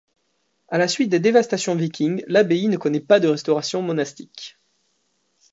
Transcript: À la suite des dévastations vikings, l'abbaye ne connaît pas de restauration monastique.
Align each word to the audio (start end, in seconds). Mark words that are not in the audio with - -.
À 0.69 0.79
la 0.79 0.87
suite 0.87 1.11
des 1.11 1.19
dévastations 1.19 1.75
vikings, 1.75 2.23
l'abbaye 2.25 2.67
ne 2.69 2.77
connaît 2.77 3.01
pas 3.01 3.19
de 3.19 3.27
restauration 3.27 3.83
monastique. 3.83 4.57